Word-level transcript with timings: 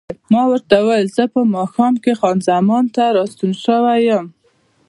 ما 0.31 0.41
ورته 0.51 0.75
وویل: 0.79 1.07
زه 1.15 1.23
په 1.33 1.39
ماښام 1.55 1.93
کې 2.03 2.11
خان 2.19 2.37
زمان 2.49 2.83
ته 2.95 3.03
راستون 3.17 3.51
شوی 3.63 3.99
یم. 4.09 4.25